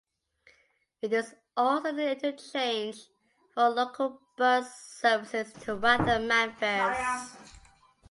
It 1.03 1.13
is 1.13 1.35
also 1.55 1.89
an 1.89 1.99
interchange 1.99 3.03
for 3.53 3.69
local 3.69 4.19
bus 4.35 4.75
services 4.99 5.53
to 5.65 5.75
Wath 5.75 6.07
and 6.07 6.27
Manvers. 6.27 7.35